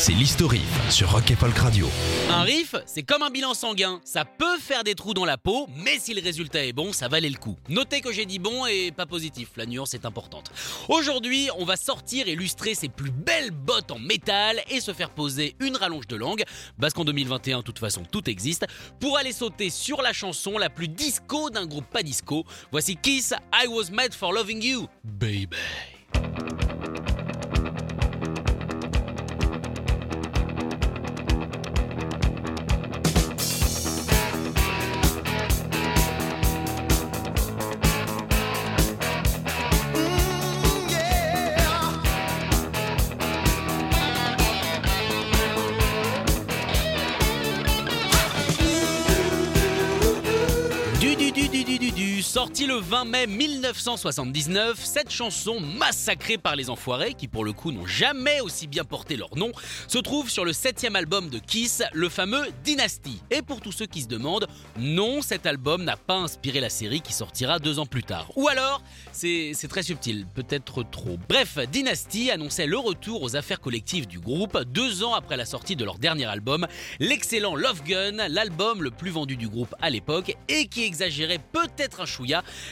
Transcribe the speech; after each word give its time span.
c'est 0.00 0.12
l'historif 0.14 0.90
sur 0.90 1.12
Rock 1.12 1.30
et 1.30 1.36
Folk 1.36 1.58
Radio. 1.58 1.86
Un 2.30 2.40
riff, 2.40 2.74
c'est 2.86 3.02
comme 3.02 3.22
un 3.22 3.28
bilan 3.28 3.52
sanguin. 3.52 4.00
Ça 4.02 4.24
peut 4.24 4.56
faire 4.58 4.82
des 4.82 4.94
trous 4.94 5.12
dans 5.12 5.26
la 5.26 5.36
peau, 5.36 5.68
mais 5.76 5.98
si 5.98 6.14
le 6.14 6.22
résultat 6.22 6.64
est 6.64 6.72
bon, 6.72 6.94
ça 6.94 7.08
valait 7.08 7.28
le 7.28 7.36
coup. 7.36 7.58
Notez 7.68 8.00
que 8.00 8.10
j'ai 8.10 8.24
dit 8.24 8.38
bon 8.38 8.64
et 8.64 8.92
pas 8.92 9.04
positif, 9.04 9.50
la 9.56 9.66
nuance 9.66 9.92
est 9.92 10.06
importante. 10.06 10.52
Aujourd'hui, 10.88 11.50
on 11.58 11.66
va 11.66 11.76
sortir 11.76 12.28
et 12.28 12.32
illustrer 12.32 12.74
ses 12.74 12.88
plus 12.88 13.10
belles 13.10 13.50
bottes 13.50 13.90
en 13.90 13.98
métal 13.98 14.62
et 14.70 14.80
se 14.80 14.94
faire 14.94 15.10
poser 15.10 15.54
une 15.60 15.76
rallonge 15.76 16.06
de 16.06 16.16
langue, 16.16 16.44
parce 16.80 16.94
qu'en 16.94 17.04
2021, 17.04 17.58
de 17.58 17.62
toute 17.62 17.78
façon, 17.78 18.02
tout 18.10 18.30
existe, 18.30 18.64
pour 19.00 19.18
aller 19.18 19.32
sauter 19.32 19.68
sur 19.68 20.00
la 20.00 20.14
chanson 20.14 20.56
la 20.56 20.70
plus 20.70 20.88
disco 20.88 21.50
d'un 21.50 21.66
groupe 21.66 21.90
pas 21.90 22.02
disco. 22.02 22.46
Voici 22.72 22.96
Kiss, 22.96 23.34
I 23.52 23.66
Was 23.66 23.90
Made 23.92 24.14
for 24.14 24.32
Loving 24.32 24.64
You, 24.64 24.86
baby. 25.04 25.58
Du 52.40 52.46
du 52.46 52.46
sorti 52.46 52.66
le 52.66 52.76
20 52.76 53.04
mai 53.04 53.26
1979, 53.26 54.78
cette 54.82 55.10
chanson 55.10 55.60
massacrée 55.60 56.38
par 56.38 56.56
les 56.56 56.70
enfoirés, 56.70 57.12
qui 57.12 57.28
pour 57.28 57.44
le 57.44 57.52
coup 57.52 57.70
n'ont 57.70 57.86
jamais 57.86 58.40
aussi 58.40 58.66
bien 58.66 58.84
porté 58.84 59.16
leur 59.16 59.36
nom, 59.36 59.52
se 59.88 59.98
trouve 59.98 60.30
sur 60.30 60.46
le 60.46 60.54
septième 60.54 60.96
album 60.96 61.28
de 61.28 61.38
Kiss, 61.38 61.82
le 61.92 62.08
fameux 62.08 62.46
Dynasty. 62.64 63.20
Et 63.30 63.42
pour 63.42 63.60
tous 63.60 63.72
ceux 63.72 63.84
qui 63.84 64.00
se 64.00 64.08
demandent, 64.08 64.46
non, 64.78 65.20
cet 65.20 65.44
album 65.44 65.84
n'a 65.84 65.98
pas 65.98 66.14
inspiré 66.14 66.60
la 66.60 66.70
série 66.70 67.02
qui 67.02 67.12
sortira 67.12 67.58
deux 67.58 67.78
ans 67.78 67.84
plus 67.84 68.04
tard. 68.04 68.30
Ou 68.36 68.48
alors, 68.48 68.82
c'est 69.12 69.68
très 69.68 69.82
subtil, 69.82 70.26
peut-être 70.34 70.82
trop. 70.82 71.18
Bref, 71.28 71.58
Dynasty 71.70 72.30
annonçait 72.30 72.66
le 72.66 72.78
retour 72.78 73.22
aux 73.22 73.36
affaires 73.36 73.60
collectives 73.60 74.06
du 74.06 74.18
groupe 74.18 74.58
deux 74.64 75.04
ans 75.04 75.12
après 75.12 75.36
la 75.36 75.44
sortie 75.44 75.76
de 75.76 75.84
leur 75.84 75.98
dernier 75.98 76.26
album, 76.26 76.66
l'excellent 77.00 77.54
Love 77.54 77.82
Gun, 77.84 78.28
l'album 78.28 78.82
le 78.82 78.90
plus 78.90 79.10
vendu 79.10 79.36
du 79.36 79.48
groupe 79.48 79.74
à 79.82 79.90
l'époque 79.90 80.36
et 80.48 80.68
qui 80.68 80.84
exagérait 80.84 81.40
peut-être 81.52 82.00
un 82.00 82.06
chouïa 82.06 82.29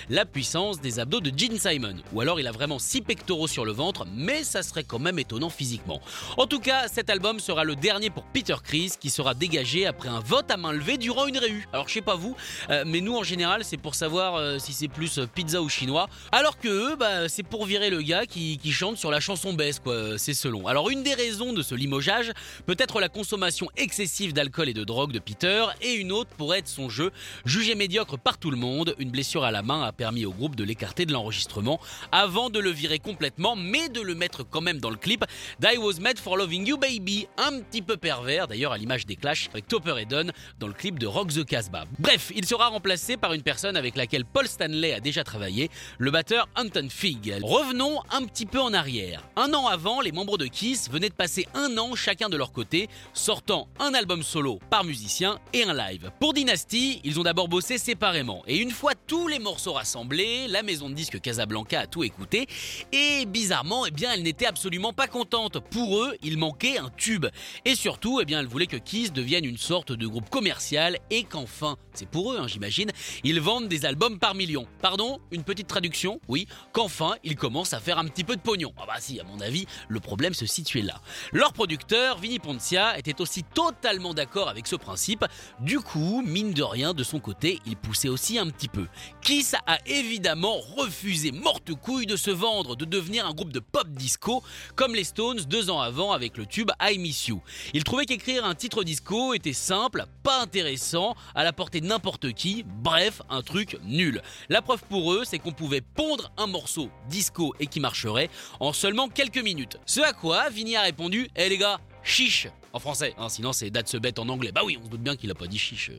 la 0.08 0.24
puissance 0.24 0.80
des 0.80 1.00
abdos 1.00 1.20
de 1.20 1.36
Gene 1.36 1.58
Simon. 1.58 1.96
Ou 2.12 2.20
alors 2.20 2.40
il 2.40 2.46
a 2.46 2.52
vraiment 2.52 2.78
six 2.78 3.00
pectoraux 3.00 3.48
sur 3.48 3.64
le 3.64 3.72
ventre, 3.72 4.06
mais 4.12 4.44
ça 4.44 4.62
serait 4.62 4.84
quand 4.84 4.98
même 4.98 5.18
étonnant 5.18 5.50
physiquement. 5.50 6.00
En 6.36 6.46
tout 6.46 6.60
cas, 6.60 6.88
cet 6.88 7.10
album 7.10 7.40
sera 7.40 7.64
le 7.64 7.76
dernier 7.76 8.10
pour 8.10 8.24
Peter 8.24 8.56
Chris 8.62 8.92
qui 9.00 9.10
sera 9.10 9.34
dégagé 9.34 9.86
après 9.86 10.08
un 10.08 10.20
vote 10.20 10.50
à 10.50 10.56
main 10.56 10.72
levée 10.72 10.98
durant 10.98 11.26
une 11.26 11.38
réu. 11.38 11.66
Alors 11.72 11.88
je 11.88 11.94
sais 11.94 12.00
pas 12.00 12.14
vous, 12.14 12.36
euh, 12.70 12.84
mais 12.86 13.00
nous 13.00 13.16
en 13.16 13.22
général 13.22 13.64
c'est 13.64 13.76
pour 13.76 13.94
savoir 13.94 14.36
euh, 14.36 14.58
si 14.58 14.72
c'est 14.72 14.88
plus 14.88 15.18
euh, 15.18 15.26
pizza 15.26 15.60
ou 15.62 15.68
chinois, 15.68 16.08
alors 16.32 16.58
que 16.58 16.68
eux, 16.68 16.96
bah, 16.96 17.28
c'est 17.28 17.42
pour 17.42 17.66
virer 17.66 17.90
le 17.90 18.02
gars 18.02 18.26
qui, 18.26 18.58
chante 18.70 18.98
sur 18.98 19.10
la 19.10 19.18
chanson 19.18 19.54
baisse, 19.54 19.80
quoi, 19.80 20.18
c'est 20.18 20.34
selon. 20.34 20.66
Alors 20.66 20.90
une 20.90 21.02
des 21.02 21.14
raisons 21.14 21.52
de 21.52 21.62
ce 21.62 21.74
limogeage, 21.74 22.32
peut-être 22.66 23.00
la 23.00 23.08
consommation 23.08 23.68
excessive 23.76 24.32
d'alcool 24.32 24.68
et 24.68 24.74
de 24.74 24.84
drogue 24.84 25.12
de 25.12 25.18
Peter, 25.18 25.64
et 25.80 25.94
une 25.94 26.12
autre 26.12 26.30
pourrait 26.36 26.58
être 26.58 26.68
son 26.68 26.88
jeu, 26.88 27.10
jugé 27.44 27.74
médiocre 27.74 28.18
par 28.18 28.38
tout 28.38 28.50
le 28.50 28.56
monde, 28.56 28.94
une 28.98 29.10
blessure 29.10 29.44
à 29.44 29.47
la 29.50 29.62
main 29.62 29.82
a 29.82 29.92
permis 29.92 30.24
au 30.24 30.32
groupe 30.32 30.56
de 30.56 30.64
l'écarter 30.64 31.06
de 31.06 31.12
l'enregistrement 31.12 31.80
avant 32.12 32.50
de 32.50 32.58
le 32.58 32.70
virer 32.70 32.98
complètement, 32.98 33.56
mais 33.56 33.88
de 33.88 34.00
le 34.00 34.14
mettre 34.14 34.42
quand 34.42 34.60
même 34.60 34.78
dans 34.78 34.90
le 34.90 34.96
clip 34.96 35.24
d'I 35.60 35.76
Was 35.78 36.00
Made 36.00 36.18
for 36.18 36.36
Loving 36.36 36.66
You 36.66 36.76
Baby, 36.76 37.26
un 37.36 37.60
petit 37.60 37.82
peu 37.82 37.96
pervers 37.96 38.48
d'ailleurs 38.48 38.72
à 38.72 38.78
l'image 38.78 39.06
des 39.06 39.16
Clash 39.16 39.48
avec 39.52 39.66
Topper 39.68 39.96
et 39.98 40.04
Dunn 40.04 40.32
dans 40.58 40.66
le 40.68 40.72
clip 40.72 40.98
de 40.98 41.06
Rock 41.06 41.32
the 41.32 41.44
Casbah. 41.44 41.84
Bref, 41.98 42.32
il 42.34 42.46
sera 42.46 42.68
remplacé 42.68 43.16
par 43.16 43.32
une 43.32 43.42
personne 43.42 43.76
avec 43.76 43.96
laquelle 43.96 44.24
Paul 44.24 44.46
Stanley 44.46 44.92
a 44.92 45.00
déjà 45.00 45.24
travaillé, 45.24 45.70
le 45.98 46.10
batteur 46.10 46.48
Anton 46.56 46.88
Fig. 46.90 47.38
Revenons 47.42 48.00
un 48.10 48.24
petit 48.24 48.46
peu 48.46 48.60
en 48.60 48.72
arrière. 48.72 49.22
Un 49.36 49.52
an 49.54 49.66
avant, 49.66 50.00
les 50.00 50.12
membres 50.12 50.38
de 50.38 50.46
Kiss 50.46 50.90
venaient 50.90 51.08
de 51.08 51.14
passer 51.14 51.46
un 51.54 51.76
an 51.78 51.94
chacun 51.94 52.28
de 52.28 52.36
leur 52.36 52.52
côté, 52.52 52.88
sortant 53.12 53.68
un 53.78 53.94
album 53.94 54.22
solo 54.22 54.58
par 54.70 54.84
musicien 54.84 55.38
et 55.52 55.64
un 55.64 55.74
live. 55.74 56.10
Pour 56.20 56.34
Dynasty, 56.34 57.00
ils 57.04 57.18
ont 57.18 57.22
d'abord 57.22 57.48
bossé 57.48 57.78
séparément, 57.78 58.42
et 58.46 58.58
une 58.58 58.70
fois 58.70 58.92
tous 59.06 59.28
les 59.28 59.37
morceaux 59.38 59.72
rassemblés, 59.72 60.48
la 60.48 60.62
maison 60.62 60.88
de 60.88 60.94
disques 60.94 61.20
Casablanca 61.20 61.80
a 61.80 61.86
tout 61.86 62.04
écouté, 62.04 62.46
et 62.92 63.26
bizarrement, 63.26 63.86
eh 63.86 63.90
bien, 63.90 64.12
elle 64.12 64.22
n'était 64.22 64.46
absolument 64.46 64.92
pas 64.92 65.06
contente. 65.06 65.58
Pour 65.70 65.98
eux, 65.98 66.16
il 66.22 66.38
manquait 66.38 66.78
un 66.78 66.90
tube. 66.96 67.26
Et 67.64 67.74
surtout, 67.74 68.20
eh 68.20 68.24
bien, 68.24 68.40
elle 68.40 68.46
voulait 68.46 68.66
que 68.66 68.76
Kiss 68.76 69.12
devienne 69.12 69.44
une 69.44 69.58
sorte 69.58 69.92
de 69.92 70.06
groupe 70.06 70.30
commercial 70.30 70.98
et 71.10 71.24
qu'enfin, 71.24 71.76
c'est 71.94 72.08
pour 72.08 72.32
eux, 72.32 72.38
hein, 72.38 72.46
j'imagine, 72.48 72.90
ils 73.24 73.40
vendent 73.40 73.68
des 73.68 73.84
albums 73.84 74.18
par 74.18 74.34
million. 74.34 74.66
Pardon 74.80 75.20
Une 75.30 75.44
petite 75.44 75.66
traduction? 75.66 76.20
Oui, 76.28 76.46
qu'enfin, 76.72 77.14
ils 77.24 77.36
commencent 77.36 77.72
à 77.72 77.80
faire 77.80 77.98
un 77.98 78.06
petit 78.06 78.24
peu 78.24 78.36
de 78.36 78.40
pognon. 78.40 78.72
Ah 78.78 78.84
bah 78.86 78.96
si, 79.00 79.18
à 79.20 79.24
mon 79.24 79.40
avis, 79.40 79.66
le 79.88 80.00
problème 80.00 80.34
se 80.34 80.46
situait 80.46 80.82
là. 80.82 81.00
Leur 81.32 81.52
producteur, 81.52 82.18
Vinny 82.18 82.38
Poncia, 82.38 82.98
était 82.98 83.20
aussi 83.20 83.42
totalement 83.42 84.14
d'accord 84.14 84.48
avec 84.48 84.66
ce 84.66 84.76
principe. 84.76 85.24
Du 85.60 85.80
coup, 85.80 86.22
mine 86.24 86.52
de 86.52 86.62
rien, 86.62 86.94
de 86.94 87.02
son 87.02 87.20
côté, 87.20 87.60
il 87.66 87.76
poussait 87.76 88.08
aussi 88.08 88.38
un 88.38 88.48
petit 88.48 88.68
peu. 88.68 88.86
Kiss 89.28 89.54
a 89.66 89.76
évidemment 89.84 90.56
refusé 90.74 91.32
morte 91.32 91.74
couille 91.74 92.06
de 92.06 92.16
se 92.16 92.30
vendre, 92.30 92.76
de 92.76 92.86
devenir 92.86 93.26
un 93.26 93.34
groupe 93.34 93.52
de 93.52 93.60
pop 93.60 93.86
disco, 93.90 94.42
comme 94.74 94.94
les 94.94 95.04
Stones 95.04 95.40
deux 95.40 95.68
ans 95.68 95.82
avant 95.82 96.12
avec 96.12 96.38
le 96.38 96.46
tube 96.46 96.70
I 96.80 96.96
Miss 96.96 97.28
You. 97.28 97.42
Il 97.74 97.84
trouvait 97.84 98.06
qu'écrire 98.06 98.46
un 98.46 98.54
titre 98.54 98.84
disco 98.84 99.34
était 99.34 99.52
simple, 99.52 100.06
pas 100.22 100.40
intéressant, 100.40 101.14
à 101.34 101.44
la 101.44 101.52
portée 101.52 101.82
de 101.82 101.86
n'importe 101.86 102.32
qui, 102.32 102.64
bref, 102.66 103.20
un 103.28 103.42
truc 103.42 103.76
nul. 103.84 104.22
La 104.48 104.62
preuve 104.62 104.82
pour 104.88 105.12
eux, 105.12 105.24
c'est 105.26 105.38
qu'on 105.38 105.52
pouvait 105.52 105.82
pondre 105.82 106.32
un 106.38 106.46
morceau 106.46 106.88
disco 107.10 107.54
et 107.60 107.66
qui 107.66 107.80
marcherait 107.80 108.30
en 108.60 108.72
seulement 108.72 109.10
quelques 109.10 109.44
minutes. 109.44 109.76
Ce 109.84 110.00
à 110.00 110.14
quoi 110.14 110.48
Vinny 110.48 110.74
a 110.74 110.80
répondu 110.80 111.28
Eh 111.36 111.50
les 111.50 111.58
gars, 111.58 111.80
chiche 112.02 112.48
En 112.72 112.78
français, 112.78 113.14
hein, 113.18 113.28
sinon 113.28 113.52
c'est 113.52 113.68
date 113.68 113.88
se 113.88 113.98
bête 113.98 114.18
en 114.20 114.30
anglais. 114.30 114.52
Bah 114.52 114.62
oui, 114.64 114.78
on 114.80 114.86
se 114.86 114.88
doute 114.88 115.02
bien 115.02 115.16
qu'il 115.16 115.30
a 115.30 115.34
pas 115.34 115.48
dit 115.48 115.58
chiche. 115.58 115.90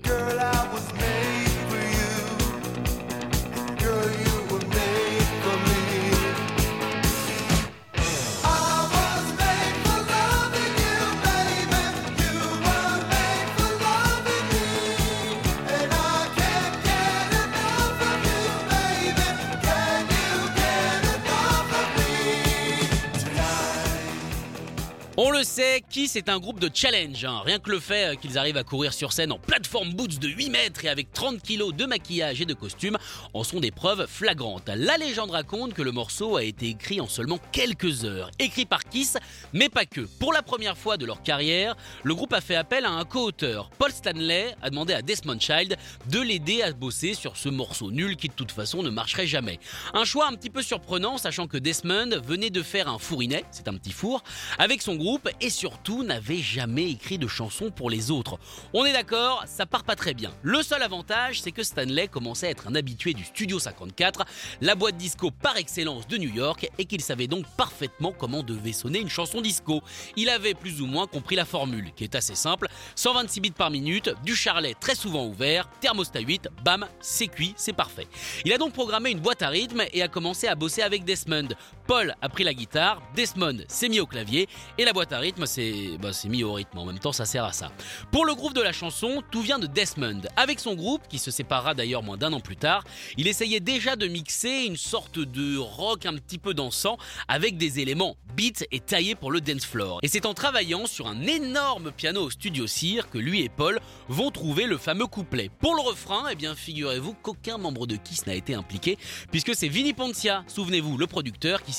On 25.21 25.31
le 25.31 25.43
sait, 25.43 25.83
Kiss 25.89 26.15
est 26.15 26.29
un 26.29 26.39
groupe 26.39 26.61
de 26.61 26.69
challenge. 26.73 27.25
hein. 27.25 27.41
Rien 27.43 27.59
que 27.59 27.69
le 27.69 27.81
fait 27.81 28.13
euh, 28.13 28.15
qu'ils 28.15 28.37
arrivent 28.37 28.55
à 28.55 28.63
courir 28.63 28.93
sur 28.93 29.11
scène 29.11 29.33
en 29.33 29.37
plateforme 29.37 29.91
boots 29.91 30.17
de 30.17 30.29
8 30.29 30.49
mètres 30.49 30.85
et 30.85 30.87
avec 30.87 31.11
30 31.11 31.41
kilos 31.41 31.75
de 31.75 31.85
maquillage 31.85 32.39
et 32.39 32.45
de 32.45 32.53
costume 32.53 32.97
en 33.33 33.43
sont 33.43 33.59
des 33.59 33.71
preuves 33.71 34.07
flagrantes. 34.07 34.69
La 34.73 34.95
légende 34.95 35.31
raconte 35.31 35.73
que 35.73 35.81
le 35.81 35.91
morceau 35.91 36.37
a 36.37 36.43
été 36.45 36.69
écrit 36.69 37.01
en 37.01 37.09
seulement 37.09 37.37
quelques 37.51 38.05
heures. 38.05 38.31
Écrit 38.39 38.65
par 38.65 38.85
Kiss, 38.85 39.17
mais 39.51 39.67
pas 39.67 39.85
que. 39.85 39.99
Pour 40.21 40.31
la 40.31 40.41
première 40.41 40.77
fois 40.77 40.95
de 40.95 41.05
leur 41.05 41.21
carrière, 41.21 41.75
le 42.03 42.15
groupe 42.15 42.31
a 42.31 42.39
fait 42.39 42.55
appel 42.55 42.85
à 42.85 42.91
un 42.91 43.03
co-auteur. 43.03 43.71
Paul 43.77 43.91
Stanley 43.91 44.55
a 44.61 44.69
demandé 44.69 44.93
à 44.93 45.01
Desmond 45.01 45.41
Child 45.41 45.75
de 46.09 46.21
l'aider 46.21 46.61
à 46.61 46.71
bosser 46.71 47.13
sur 47.13 47.35
ce 47.35 47.49
morceau 47.49 47.91
nul 47.91 48.15
qui 48.15 48.29
de 48.29 48.33
toute 48.35 48.53
façon 48.53 48.83
ne 48.83 48.89
marcherait 48.89 49.27
jamais. 49.27 49.59
Un 49.93 50.05
choix 50.05 50.29
un 50.29 50.33
petit 50.35 50.49
peu 50.49 50.61
surprenant, 50.61 51.17
sachant 51.17 51.47
que 51.47 51.57
Desmond 51.57 52.21
venait 52.25 52.51
de 52.51 52.63
faire 52.63 52.87
un 52.87 52.99
fourinet, 52.99 53.43
c'est 53.51 53.67
un 53.67 53.73
petit 53.73 53.91
four, 53.91 54.23
avec 54.57 54.81
son 54.81 54.95
groupe 54.95 55.08
et 55.41 55.49
surtout 55.49 56.03
n'avait 56.03 56.37
jamais 56.37 56.91
écrit 56.91 57.17
de 57.17 57.27
chanson 57.27 57.71
pour 57.71 57.89
les 57.89 58.11
autres. 58.11 58.37
On 58.73 58.85
est 58.85 58.93
d'accord, 58.93 59.43
ça 59.47 59.65
part 59.65 59.83
pas 59.83 59.95
très 59.95 60.13
bien. 60.13 60.31
Le 60.43 60.61
seul 60.61 60.83
avantage, 60.83 61.41
c'est 61.41 61.51
que 61.51 61.63
Stanley 61.63 62.07
commençait 62.07 62.47
à 62.47 62.49
être 62.51 62.67
un 62.67 62.75
habitué 62.75 63.13
du 63.13 63.23
Studio 63.23 63.59
54, 63.59 64.25
la 64.61 64.75
boîte 64.75 64.97
disco 64.97 65.31
par 65.31 65.57
excellence 65.57 66.07
de 66.07 66.17
New 66.17 66.29
York, 66.29 66.69
et 66.77 66.85
qu'il 66.85 67.01
savait 67.01 67.27
donc 67.27 67.45
parfaitement 67.57 68.11
comment 68.11 68.43
devait 68.43 68.73
sonner 68.73 68.99
une 68.99 69.09
chanson 69.09 69.41
disco. 69.41 69.81
Il 70.15 70.29
avait 70.29 70.53
plus 70.53 70.81
ou 70.81 70.85
moins 70.85 71.07
compris 71.07 71.35
la 71.35 71.45
formule, 71.45 71.91
qui 71.95 72.03
est 72.03 72.15
assez 72.15 72.35
simple 72.35 72.67
126 72.95 73.41
bits 73.41 73.51
par 73.51 73.71
minute, 73.71 74.11
du 74.23 74.35
charlet 74.35 74.75
très 74.79 74.95
souvent 74.95 75.25
ouvert, 75.25 75.69
thermostat 75.81 76.19
8, 76.19 76.49
bam, 76.63 76.85
c'est 76.99 77.27
cuit, 77.27 77.53
c'est 77.57 77.73
parfait. 77.73 78.07
Il 78.45 78.53
a 78.53 78.57
donc 78.57 78.73
programmé 78.73 79.11
une 79.11 79.19
boîte 79.19 79.41
à 79.41 79.49
rythme 79.49 79.83
et 79.91 80.01
a 80.01 80.07
commencé 80.07 80.47
à 80.47 80.55
bosser 80.55 80.81
avec 80.81 81.03
Desmond. 81.03 81.49
Paul 81.89 82.13
a 82.21 82.29
pris 82.29 82.43
la 82.43 82.53
guitare, 82.53 83.01
Desmond 83.15 83.63
s'est 83.67 83.89
mis 83.89 83.99
au 83.99 84.05
clavier 84.05 84.47
et 84.77 84.85
la 84.85 84.93
boîte 84.93 85.11
à 85.11 85.17
rythme 85.17 85.47
s'est 85.47 85.97
bah, 85.99 86.11
mis 86.25 86.43
au 86.43 86.53
rythme. 86.53 86.77
En 86.77 86.85
même 86.85 86.99
temps, 86.99 87.11
ça 87.11 87.25
sert 87.25 87.43
à 87.43 87.51
ça. 87.51 87.71
Pour 88.11 88.27
le 88.27 88.35
groove 88.35 88.53
de 88.53 88.61
la 88.61 88.71
chanson, 88.71 89.23
tout 89.31 89.41
vient 89.41 89.57
de 89.57 89.65
Desmond. 89.65 90.21
Avec 90.35 90.59
son 90.59 90.75
groupe, 90.75 91.07
qui 91.09 91.17
se 91.17 91.31
séparera 91.31 91.73
d'ailleurs 91.73 92.03
moins 92.03 92.15
d'un 92.15 92.31
an 92.33 92.41
plus 92.41 92.57
tard, 92.57 92.83
il 93.17 93.27
essayait 93.27 93.59
déjà 93.59 93.95
de 93.95 94.07
mixer 94.07 94.65
une 94.67 94.77
sorte 94.77 95.17
de 95.17 95.57
rock 95.57 96.05
un 96.05 96.13
petit 96.13 96.37
peu 96.37 96.53
dansant 96.53 96.99
avec 97.27 97.57
des 97.57 97.79
éléments 97.79 98.17
beats 98.37 98.65
et 98.71 98.81
taillés 98.81 99.15
pour 99.15 99.31
le 99.31 99.41
dance 99.41 99.65
floor. 99.65 99.97
Et 100.03 100.09
c'est 100.09 100.27
en 100.27 100.35
travaillant 100.35 100.85
sur 100.85 101.07
un 101.07 101.23
énorme 101.23 101.91
piano 101.91 102.21
au 102.21 102.29
studio 102.29 102.67
Cire 102.67 103.09
que 103.09 103.17
lui 103.17 103.41
et 103.41 103.49
Paul 103.49 103.79
vont 104.09 104.29
trouver 104.29 104.67
le 104.67 104.77
fameux 104.77 105.07
couplet. 105.07 105.49
Pour 105.59 105.73
le 105.73 105.81
refrain, 105.81 106.25
eh 106.31 106.35
bien 106.35 106.53
figurez-vous 106.53 107.15
qu'aucun 107.15 107.57
membre 107.57 107.87
de 107.87 107.95
Kiss 107.95 108.27
n'a 108.27 108.35
été 108.35 108.53
impliqué 108.53 108.99
puisque 109.31 109.55
c'est 109.55 109.69
Vinny 109.69 109.93
Poncia, 109.93 110.43
souvenez-vous, 110.45 110.95
le 110.95 111.07
producteur 111.07 111.63
qui 111.63 111.73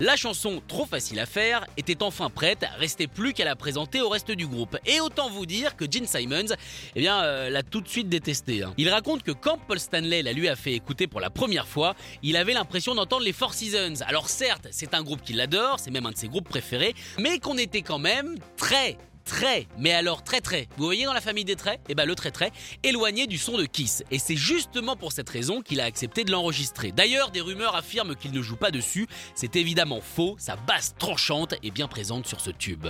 La 0.00 0.16
chanson, 0.16 0.62
trop 0.66 0.86
facile 0.86 1.20
à 1.20 1.26
faire, 1.26 1.66
était 1.76 2.02
enfin 2.02 2.30
prête, 2.30 2.64
restait 2.78 3.06
plus 3.06 3.34
qu'à 3.34 3.44
la 3.44 3.54
présenter 3.54 4.00
au 4.00 4.08
reste 4.08 4.30
du 4.30 4.46
groupe. 4.46 4.78
Et 4.86 5.00
autant 5.00 5.28
vous 5.28 5.44
dire 5.44 5.76
que 5.76 5.84
Gene 5.90 6.06
Simons, 6.06 6.54
eh 6.94 7.00
bien, 7.00 7.22
euh, 7.22 7.50
l'a 7.50 7.62
tout 7.62 7.80
de 7.80 7.88
suite 7.88 8.08
détesté. 8.08 8.62
hein. 8.62 8.72
Il 8.78 8.88
raconte 8.88 9.22
que 9.22 9.32
quand 9.32 9.58
Paul 9.68 9.78
Stanley 9.78 10.22
la 10.22 10.32
lui 10.32 10.48
a 10.48 10.56
fait 10.56 10.72
écouter 10.72 11.06
pour 11.06 11.20
la 11.20 11.30
première 11.30 11.66
fois, 11.66 11.94
il 12.22 12.36
avait 12.36 12.54
l'impression 12.54 12.94
d'entendre 12.94 13.24
les 13.24 13.32
Four 13.32 13.52
Seasons. 13.52 14.02
Alors 14.06 14.28
certes, 14.28 14.68
c'est 14.70 14.94
un 14.94 15.02
groupe 15.02 15.22
qu'il 15.22 15.40
adore, 15.40 15.78
c'est 15.80 15.90
même 15.90 16.06
un 16.06 16.12
de 16.12 16.16
ses 16.16 16.28
groupes 16.28 16.48
préférés, 16.48 16.94
mais 17.18 17.38
qu'on 17.38 17.58
était 17.58 17.82
quand 17.82 17.98
même 17.98 18.36
très 18.56 18.96
très, 19.24 19.66
mais 19.78 19.92
alors 19.92 20.22
très 20.22 20.40
très, 20.40 20.68
vous 20.76 20.84
voyez 20.84 21.04
dans 21.04 21.12
la 21.12 21.20
famille 21.20 21.44
des 21.44 21.56
traits? 21.56 21.80
Eh 21.88 21.94
ben 21.94 22.04
le 22.04 22.14
très 22.14 22.30
très, 22.30 22.52
éloigné 22.82 23.26
du 23.26 23.38
son 23.38 23.56
de 23.56 23.64
Kiss. 23.64 24.04
Et 24.10 24.18
c'est 24.18 24.36
justement 24.36 24.96
pour 24.96 25.12
cette 25.12 25.28
raison 25.28 25.62
qu'il 25.62 25.80
a 25.80 25.84
accepté 25.84 26.24
de 26.24 26.30
l'enregistrer. 26.30 26.92
D'ailleurs, 26.92 27.30
des 27.30 27.40
rumeurs 27.40 27.76
affirment 27.76 28.14
qu'il 28.14 28.32
ne 28.32 28.42
joue 28.42 28.56
pas 28.56 28.70
dessus. 28.70 29.06
C'est 29.34 29.56
évidemment 29.56 30.00
faux, 30.00 30.36
sa 30.38 30.56
basse 30.56 30.94
tranchante 30.98 31.54
est 31.62 31.70
bien 31.70 31.88
présente 31.88 32.26
sur 32.26 32.40
ce 32.40 32.50
tube. 32.50 32.86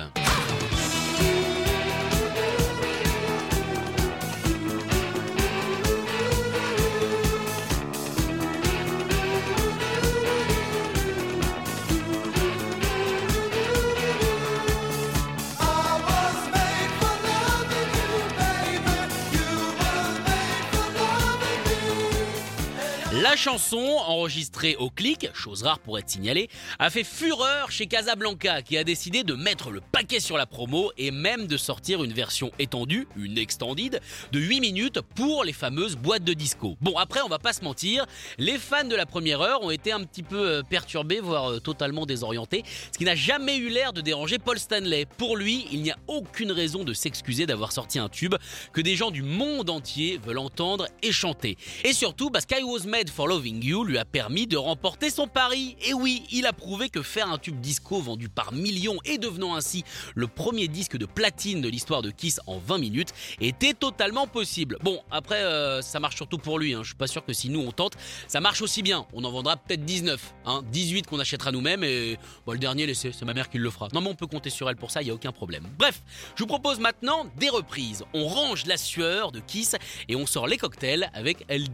La 23.33 23.37
chanson, 23.37 23.79
enregistrée 23.79 24.77
au 24.77 24.91
clic, 24.91 25.31
chose 25.33 25.63
rare 25.63 25.79
pour 25.79 25.99
être 25.99 26.11
signalée, 26.11 26.51
a 26.79 26.91
fait 26.91 27.03
fureur 27.03 27.71
chez 27.71 27.87
Casablanca 27.87 28.61
qui 28.61 28.77
a 28.77 28.85
décidé 28.85 29.25
de 29.25 29.33
mettre 29.33 29.71
le 29.71 29.81
paquet 29.81 30.21
sur 30.21 30.37
la 30.37 30.45
promo 30.45 30.93
et 30.99 31.11
même 31.11 31.47
de 31.47 31.57
sortir 31.57 32.05
une 32.05 32.13
version 32.13 32.51
étendue, 32.59 33.09
une 33.17 33.39
extended, 33.39 34.03
de 34.33 34.39
8 34.39 34.61
minutes 34.61 35.01
pour 35.15 35.45
les 35.45 35.55
fameuses 35.55 35.97
boîtes 35.97 36.25
de 36.25 36.35
disco. 36.35 36.77
Bon, 36.83 36.99
après, 36.99 37.23
on 37.23 37.29
va 37.29 37.39
pas 37.39 37.55
se 37.55 37.65
mentir, 37.65 38.05
les 38.37 38.59
fans 38.59 38.85
de 38.85 38.95
la 38.95 39.07
première 39.07 39.41
heure 39.41 39.63
ont 39.63 39.71
été 39.71 39.93
un 39.93 40.05
petit 40.05 40.23
peu 40.23 40.51
euh, 40.51 40.63
perturbés, 40.63 41.21
voire 41.21 41.53
euh, 41.53 41.59
totalement 41.59 42.05
désorientés, 42.05 42.65
ce 42.93 42.99
qui 42.99 43.07
n'a 43.07 43.15
jamais 43.15 43.57
eu 43.57 43.71
l'air 43.71 43.95
de 43.95 44.03
déranger 44.03 44.39
Paul 44.39 44.59
Stanley. 44.59 45.07
Pour 45.17 45.39
lui, 45.39 45.67
il 45.73 45.81
n'y 45.81 45.91
a 45.91 45.97
aucune 46.07 46.53
raison 46.53 46.85
de 46.85 46.93
s'excuser 46.93 47.47
d'avoir 47.47 47.73
sorti 47.73 47.99
un 47.99 48.11
tube 48.11 48.35
que 48.75 48.83
des 48.83 48.95
gens 48.95 49.11
du 49.11 49.23
monde 49.23 49.71
entier 49.71 50.21
veulent 50.23 50.37
entendre 50.37 50.87
et 51.03 51.13
chanter. 51.13 51.57
Et 51.83 51.95
surtout, 51.95 52.29
bah, 52.29 52.43
Sky 52.43 52.63
Was 52.63 52.85
Made 52.85 53.09
for 53.09 53.22
Loving 53.27 53.63
You 53.65 53.85
lui 53.85 53.99
a 53.99 54.05
permis 54.05 54.47
de 54.47 54.57
remporter 54.57 55.11
son 55.11 55.27
pari. 55.27 55.77
Et 55.87 55.95
oui, 55.95 56.23
il 56.31 56.47
a 56.47 56.53
prouvé 56.53 56.89
que 56.89 57.03
faire 57.03 57.29
un 57.31 57.39
tube 57.39 57.61
disco 57.61 58.01
vendu 58.01 58.29
par 58.29 58.53
millions 58.53 58.97
et 59.05 59.19
devenant 59.19 59.55
ainsi 59.55 59.85
le 60.15 60.27
premier 60.27 60.69
disque 60.69 60.97
de 60.97 61.07
platine 61.07 61.61
de 61.61 61.69
l'histoire 61.69 62.03
de 62.03 62.11
Kiss 62.11 62.41
en 62.47 62.59
20 62.59 62.79
minutes 62.79 63.11
était 63.41 63.75
totalement 63.75 64.27
possible. 64.27 64.79
Bon, 64.83 65.01
après, 65.11 65.43
euh, 65.43 65.83
ça 65.83 66.01
marche 66.01 66.17
surtout 66.17 66.39
pour 66.39 66.59
lui. 66.59 66.75
hein. 66.75 66.81
Je 66.83 66.89
suis 66.89 66.97
pas 66.97 67.07
sûr 67.07 67.25
que 67.25 67.33
si 67.33 67.49
nous 67.49 67.61
on 67.61 67.73
tente, 67.73 67.95
ça 68.29 68.41
marche 68.41 68.63
aussi 68.63 68.83
bien. 68.83 69.07
On 69.13 69.25
en 69.25 69.31
vendra 69.31 69.57
peut-être 69.57 69.85
19, 69.85 70.35
hein, 70.47 70.63
18 70.73 71.07
qu'on 71.07 71.21
achètera 71.21 71.53
nous-mêmes 71.53 71.85
et 71.85 72.19
bon, 72.47 72.53
le 72.53 72.59
dernier, 72.59 72.87
laissez, 72.87 73.13
c'est 73.13 73.25
ma 73.25 73.35
mère 73.35 73.49
qui 73.51 73.59
le 73.59 73.71
fera. 73.71 73.89
Non, 73.93 74.01
mais 74.01 74.09
on 74.11 74.15
peut 74.15 74.27
compter 74.27 74.51
sur 74.51 74.69
elle 74.69 74.77
pour 74.77 74.91
ça, 74.91 75.03
il 75.03 75.09
y 75.09 75.11
a 75.11 75.15
aucun 75.15 75.33
problème. 75.33 75.67
Bref, 75.79 76.03
je 76.37 76.43
vous 76.43 76.47
propose 76.49 76.79
maintenant 76.81 77.27
des 77.39 77.49
reprises. 77.49 78.05
On 78.15 78.27
range 78.27 78.67
la 78.67 78.77
sueur 78.77 79.33
de 79.33 79.41
Kiss 79.41 79.77
et 80.09 80.17
on 80.17 80.27
sort 80.27 80.47
les 80.47 80.57
cocktails 80.57 81.11
avec 81.15 81.45
Elle 81.49 81.69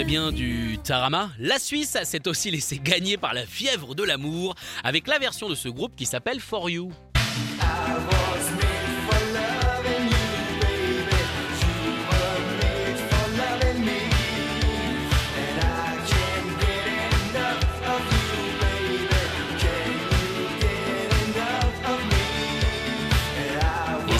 Bien 0.00 0.32
du 0.32 0.78
Tarama. 0.82 1.30
La 1.38 1.58
Suisse 1.58 1.96
s'est 2.02 2.26
aussi 2.26 2.50
laissée 2.50 2.80
gagner 2.82 3.18
par 3.18 3.34
la 3.34 3.44
fièvre 3.44 3.94
de 3.94 4.02
l'amour 4.02 4.54
avec 4.82 5.06
la 5.06 5.18
version 5.18 5.50
de 5.50 5.54
ce 5.54 5.68
groupe 5.68 5.94
qui 5.94 6.06
s'appelle 6.06 6.40
For 6.40 6.70
You. 6.70 6.90
Et 7.24 7.81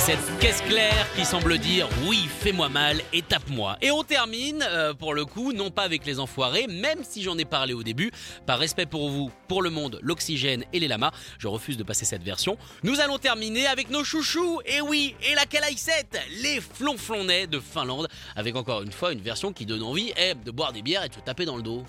cette 0.04 0.38
caisse 0.40 0.62
claire 0.62 1.06
qui 1.14 1.24
semble 1.24 1.58
dire 1.58 1.88
oui, 2.08 2.28
fais-moi 2.40 2.68
mal 2.68 3.00
et 3.12 3.22
tape-moi. 3.22 3.76
Et 3.80 3.92
on 3.92 4.02
termine, 4.02 4.64
euh, 4.68 4.94
pour 4.94 5.14
le 5.14 5.24
coup, 5.24 5.52
non 5.52 5.70
pas 5.70 5.82
avec 5.82 6.04
les 6.04 6.18
enfoirés, 6.18 6.66
même 6.66 7.04
si 7.08 7.22
j'en 7.22 7.38
ai 7.38 7.44
parlé 7.44 7.72
au 7.72 7.84
début, 7.84 8.10
par 8.44 8.58
respect 8.58 8.86
pour 8.86 9.10
vous, 9.10 9.30
pour 9.46 9.62
le 9.62 9.70
monde, 9.70 10.00
l'oxygène 10.02 10.64
et 10.72 10.80
les 10.80 10.88
lamas, 10.88 11.12
je 11.38 11.46
refuse 11.46 11.76
de 11.76 11.84
passer 11.84 12.04
cette 12.04 12.24
version. 12.24 12.58
Nous 12.82 12.98
allons 12.98 13.18
terminer 13.18 13.68
avec 13.68 13.90
nos 13.90 14.02
chouchous, 14.02 14.60
et 14.66 14.80
oui, 14.80 15.14
et 15.22 15.36
la 15.36 15.46
calaïsette, 15.46 16.18
les 16.42 16.60
flonflonnais 16.60 17.46
de 17.46 17.60
Finlande, 17.60 18.08
avec 18.34 18.56
encore 18.56 18.82
une 18.82 18.90
fois 18.90 19.12
une 19.12 19.20
version 19.20 19.52
qui 19.52 19.66
donne 19.66 19.84
envie 19.84 20.12
eh, 20.16 20.34
de 20.34 20.50
boire 20.50 20.72
des 20.72 20.82
bières 20.82 21.04
et 21.04 21.10
de 21.10 21.14
se 21.14 21.20
taper 21.20 21.44
dans 21.44 21.56
le 21.56 21.62
dos. 21.62 21.84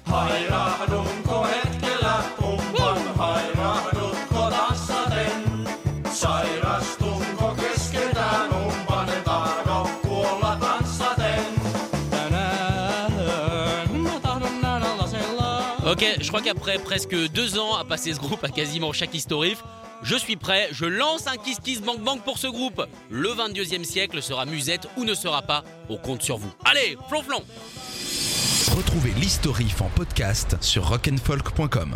Ok, 15.93 16.03
je 16.21 16.27
crois 16.27 16.41
qu'après 16.41 16.79
presque 16.79 17.15
deux 17.33 17.59
ans 17.59 17.75
à 17.75 17.85
passer 17.85 18.15
ce 18.15 18.19
groupe 18.19 18.43
à 18.43 18.49
quasiment 18.49 18.91
chaque 18.93 19.13
historif, 19.13 19.63
je 20.01 20.15
suis 20.15 20.35
prêt, 20.35 20.67
je 20.71 20.85
lance 20.85 21.27
un 21.27 21.37
Kiss 21.37 21.59
Kiss 21.59 21.81
Bank 21.81 21.99
Bank 21.99 22.23
pour 22.23 22.39
ce 22.39 22.47
groupe. 22.47 22.83
Le 23.11 23.29
22e 23.29 23.83
siècle 23.83 24.23
sera 24.23 24.47
musette 24.47 24.87
ou 24.97 25.03
ne 25.03 25.13
sera 25.13 25.43
pas, 25.43 25.63
on 25.89 25.97
compte 25.97 26.23
sur 26.23 26.37
vous. 26.37 26.51
Allez, 26.65 26.97
flonflon 27.09 27.43
Retrouvez 28.75 29.11
l'historif 29.19 29.83
en 29.83 29.89
podcast 29.89 30.57
sur 30.61 30.87
rock'n'folk.com. 30.87 31.95